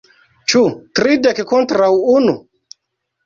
[0.51, 0.61] Ĉu
[0.99, 2.33] tridek kontraŭ unu?